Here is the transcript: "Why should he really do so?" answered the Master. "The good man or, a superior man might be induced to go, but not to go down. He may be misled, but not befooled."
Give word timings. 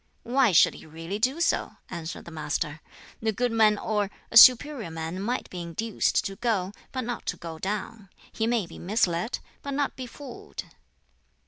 "Why 0.23 0.51
should 0.51 0.73
he 0.73 0.87
really 0.87 1.19
do 1.19 1.39
so?" 1.39 1.73
answered 1.91 2.25
the 2.25 2.31
Master. 2.31 2.81
"The 3.21 3.31
good 3.31 3.51
man 3.51 3.77
or, 3.77 4.09
a 4.31 4.35
superior 4.35 4.89
man 4.89 5.21
might 5.21 5.47
be 5.51 5.61
induced 5.61 6.25
to 6.25 6.37
go, 6.37 6.71
but 6.91 7.01
not 7.01 7.27
to 7.27 7.37
go 7.37 7.59
down. 7.59 8.09
He 8.31 8.47
may 8.47 8.65
be 8.65 8.79
misled, 8.79 9.37
but 9.61 9.75
not 9.75 9.95
befooled." 9.95 10.63